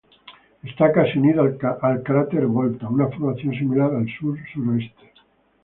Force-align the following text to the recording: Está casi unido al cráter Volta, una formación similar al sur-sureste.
Está 0.63 0.91
casi 0.91 1.19
unido 1.19 1.43
al 1.43 1.59
cráter 2.01 2.47
Volta, 2.47 2.89
una 2.89 3.07
formación 3.09 3.53
similar 3.53 3.93
al 3.93 4.07
sur-sureste. 4.07 5.11